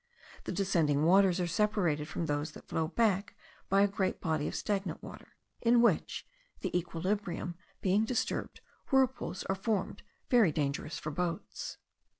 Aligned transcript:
The 0.45 0.51
descending 0.51 1.03
waters 1.03 1.39
are 1.39 1.45
separated 1.45 2.07
from 2.07 2.25
those 2.25 2.53
that 2.53 2.67
flow 2.67 2.87
back 2.87 3.35
by 3.69 3.81
a 3.83 3.87
great 3.87 4.19
body 4.19 4.47
of 4.47 4.55
stagnant 4.55 5.03
water, 5.03 5.35
in 5.61 5.79
which, 5.79 6.25
the 6.61 6.75
equilibrium 6.75 7.53
being 7.81 8.03
disturbed, 8.05 8.61
whirlpools 8.89 9.43
are 9.43 9.53
formed 9.53 10.01
very 10.27 10.51
dangerous 10.51 10.97
for 10.97 11.11
boats. 11.11 11.77